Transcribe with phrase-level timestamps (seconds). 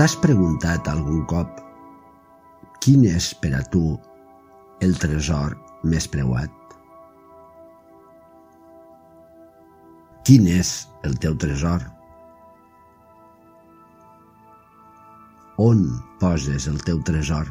[0.00, 1.58] T'has preguntat algun cop
[2.80, 3.82] quin és per a tu
[4.86, 5.52] el tresor
[5.92, 6.54] més preuat?
[10.24, 10.70] Quin és
[11.04, 11.84] el teu tresor?
[15.60, 15.82] On
[16.22, 17.50] poses el teu tresor?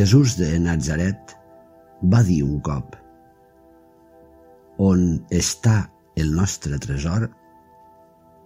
[0.00, 1.36] Jesús de Nazaret
[2.16, 2.98] va dir un cop
[4.88, 5.06] On
[5.38, 5.76] està
[6.18, 7.28] el nostre tresor,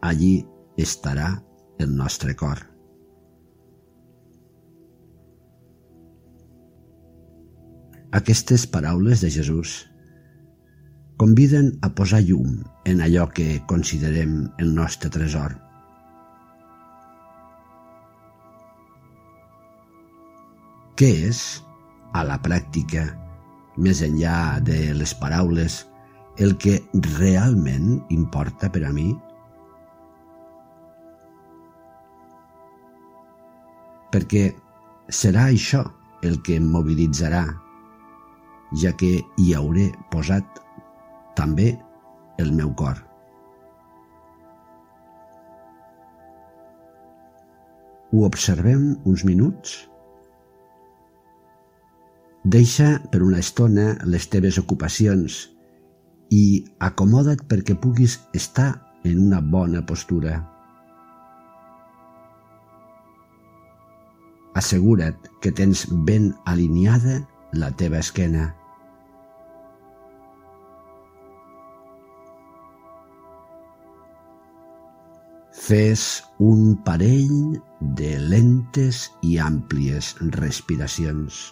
[0.02, 0.44] allí
[0.76, 1.30] estarà
[1.78, 2.60] el nostre cor.
[8.12, 9.88] Aquestes paraules de Jesús
[11.16, 15.56] conviden a posar llum en allò que considerem el nostre tresor.
[21.01, 21.40] Què és,
[22.12, 23.07] a la pràctica,
[23.80, 25.86] més enllà de les paraules,
[26.36, 29.12] el que realment importa per a mi?
[34.12, 34.43] Perquè
[35.09, 35.87] serà això
[36.23, 37.46] el que em mobilitzarà,
[38.82, 40.60] ja que hi hauré posat
[41.37, 41.73] també
[42.38, 43.01] el meu cor.
[48.13, 49.88] Ho observem uns minuts?
[52.45, 55.46] Deixa per una estona les teves ocupacions
[56.33, 58.71] i acomoda't perquè puguis estar
[59.05, 60.38] en una bona postura.
[64.56, 67.21] Assegura't que tens ben alineada
[67.53, 68.50] la teva esquena.
[75.62, 76.05] Fes
[76.43, 77.59] un parell
[78.00, 81.44] de lentes i àmplies respiracions.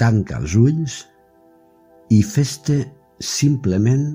[0.00, 1.00] Tanca els ulls
[2.14, 2.80] i fes-te
[3.22, 4.06] simplement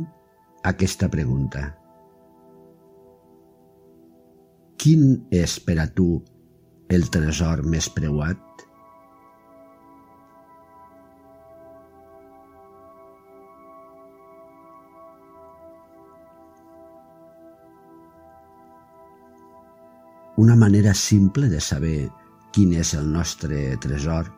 [0.69, 1.63] aquesta pregunta.
[4.79, 6.11] Quin és per a tu
[6.89, 8.45] el tresor més preuat?
[20.39, 22.07] Una manera simple de saber
[22.55, 24.29] quin és el nostre tresor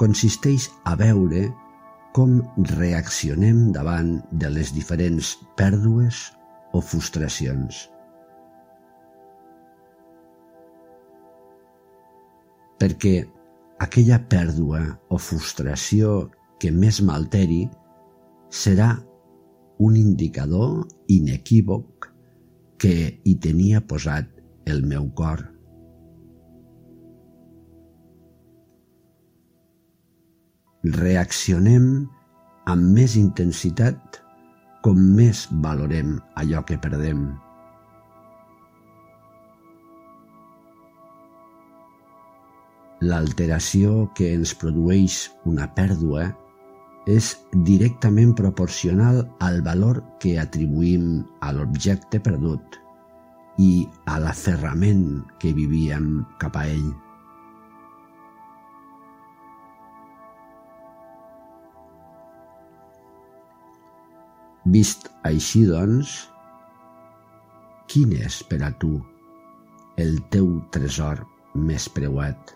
[0.00, 1.46] consisteix a veure
[2.14, 2.38] com
[2.76, 6.20] reaccionem davant de les diferents pèrdues
[6.74, 7.88] o frustracions.
[12.78, 13.14] Perquè
[13.86, 16.28] aquella pèrdua o frustració
[16.62, 17.64] que més m'alteri
[18.62, 18.92] serà
[19.84, 22.10] un indicador inequívoc
[22.78, 22.94] que
[23.24, 24.30] hi tenia posat
[24.70, 25.53] el meu cor.
[30.84, 32.04] Reaccionem
[32.68, 34.20] amb més intensitat
[34.84, 37.24] com més valorem allò que perdem.
[43.04, 45.16] L'alteració que ens produeix
[45.48, 46.26] una pèrdua
[47.08, 47.34] és
[47.68, 52.78] directament proporcional al valor que atribuïm a l'objecte perdut
[53.60, 57.03] i a l'aferrament que vivíem cap a ell.
[64.64, 66.14] Vist així, doncs,
[67.92, 68.94] quin és per a tu
[70.00, 71.20] el teu tresor
[71.54, 72.54] més preuat?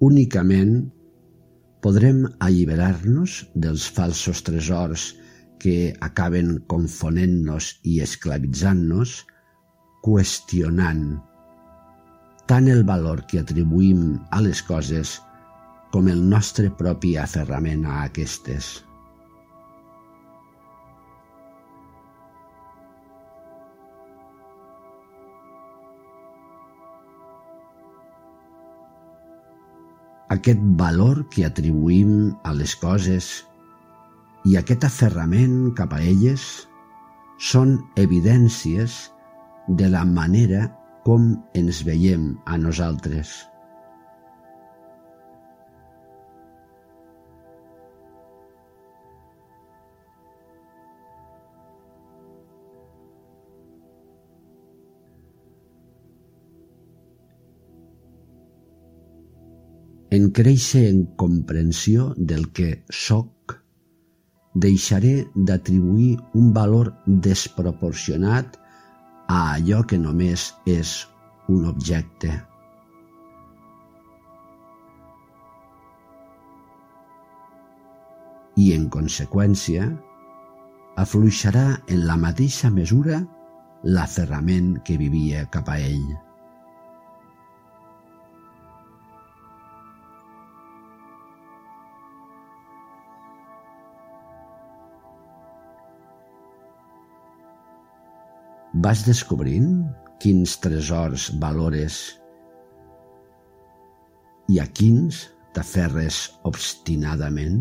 [0.00, 0.90] Únicament
[1.84, 5.12] podrem alliberar-nos dels falsos tresors
[5.62, 9.20] que acaben confonent-nos i esclavitzant-nos,
[10.04, 11.06] qüestionant
[12.46, 15.16] tant el valor que atribuïm a les coses
[15.94, 18.82] com el nostre propi aferrament a aquestes.
[30.34, 33.30] Aquest valor que atribuïm a les coses
[34.50, 36.44] i aquest aferrament cap a elles
[37.50, 38.96] són evidències
[39.80, 40.68] de la manera
[41.06, 43.34] com ens veiem a nosaltres.
[60.14, 62.66] En créixer en comprensió del que
[62.96, 63.54] sóc,
[64.64, 66.90] deixaré d'atribuir un valor
[67.24, 68.58] desproporcionat
[69.26, 70.92] a allò que només és
[71.54, 72.30] un objecte.
[78.54, 79.88] I, en conseqüència,
[81.06, 83.18] afluixarà en la mateixa mesura
[83.96, 86.23] l'aferrament que vivia cap a ell.
[98.74, 99.84] Vas descobrint
[100.18, 101.98] quins tresors valores
[104.50, 105.20] i a quins
[105.54, 106.18] t'aferres
[106.50, 107.60] obstinadament?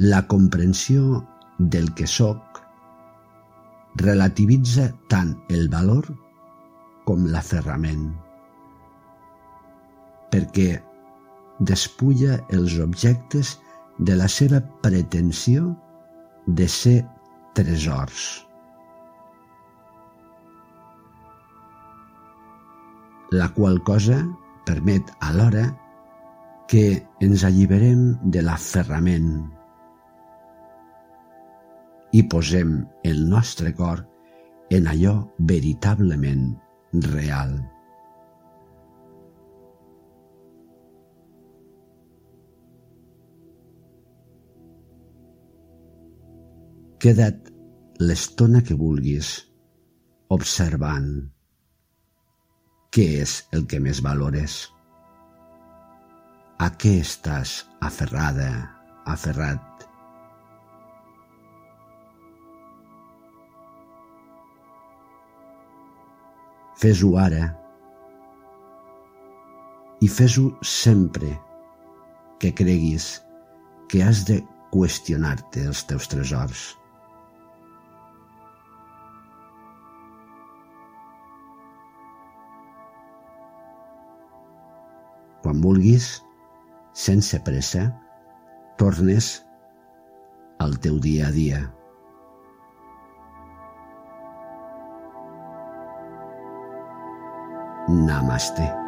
[0.00, 1.20] La comprensió
[1.58, 2.49] del que sóc
[3.98, 6.06] relativitza tant el valor
[7.08, 8.10] com l'aferrament,
[10.30, 10.68] perquè
[11.60, 13.56] despulla els objectes
[13.98, 15.74] de la seva pretensió
[16.46, 16.98] de ser
[17.54, 18.46] tresors.
[23.30, 24.22] La qual cosa
[24.66, 25.68] permet alhora
[26.70, 29.59] que ens alliberem de l'aferrament
[32.12, 34.02] i posem el nostre cor
[34.70, 35.14] en allò
[35.50, 36.48] veritablement
[37.10, 37.54] real.
[47.00, 47.48] Queda't
[48.04, 49.30] l'estona que vulguis
[50.34, 51.08] observant
[52.94, 54.60] què és el que més valores.
[56.60, 57.54] A què estàs
[57.88, 58.50] aferrada,
[59.08, 59.89] aferrat?
[66.80, 67.46] Fes-ho ara
[70.00, 71.34] i fes-ho sempre
[72.40, 73.08] que creguis
[73.92, 74.38] que has de
[74.72, 76.62] qüestionar-te els teus tresors.
[85.44, 86.08] Quan vulguis,
[87.02, 87.84] sense pressa,
[88.80, 89.28] tornes
[90.64, 91.60] al teu dia a dia.
[97.90, 98.79] ナマステ。